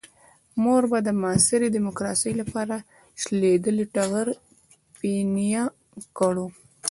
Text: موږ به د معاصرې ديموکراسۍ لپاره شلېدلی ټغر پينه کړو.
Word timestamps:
موږ 0.63 0.81
به 0.91 0.99
د 1.07 1.09
معاصرې 1.21 1.67
ديموکراسۍ 1.77 2.33
لپاره 2.41 2.75
شلېدلی 3.21 3.85
ټغر 3.95 4.27
پينه 4.99 5.63
کړو. 6.17 6.47